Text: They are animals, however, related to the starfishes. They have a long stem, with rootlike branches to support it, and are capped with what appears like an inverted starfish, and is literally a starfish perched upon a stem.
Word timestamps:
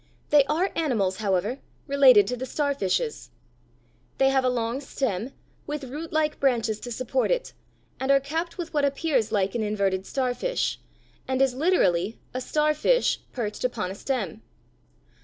They 0.31 0.45
are 0.45 0.71
animals, 0.75 1.17
however, 1.17 1.59
related 1.85 2.25
to 2.25 2.35
the 2.35 2.47
starfishes. 2.47 3.29
They 4.17 4.29
have 4.29 4.43
a 4.43 4.49
long 4.49 4.79
stem, 4.81 5.31
with 5.67 5.83
rootlike 5.91 6.39
branches 6.39 6.79
to 6.79 6.91
support 6.91 7.29
it, 7.29 7.53
and 7.99 8.09
are 8.09 8.19
capped 8.19 8.57
with 8.57 8.73
what 8.73 8.83
appears 8.83 9.31
like 9.31 9.53
an 9.53 9.61
inverted 9.61 10.07
starfish, 10.07 10.79
and 11.27 11.39
is 11.39 11.53
literally 11.53 12.17
a 12.33 12.41
starfish 12.41 13.19
perched 13.31 13.63
upon 13.63 13.91
a 13.91 13.93
stem. 13.93 14.41